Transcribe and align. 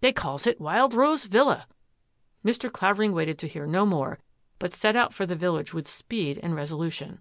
They 0.00 0.12
calls 0.12 0.46
it 0.46 0.60
Wild 0.60 0.94
Rose 0.94 1.26
ViUa." 1.26 1.64
Mr. 2.44 2.72
Clavering 2.72 3.10
waited 3.12 3.36
to 3.40 3.48
hear 3.48 3.66
no 3.66 3.84
more, 3.84 4.20
but 4.60 4.72
set 4.72 4.94
out 4.94 5.12
for 5.12 5.26
the 5.26 5.34
village 5.34 5.74
with 5.74 5.88
speed 5.88 6.38
and 6.40 6.54
resolution. 6.54 7.20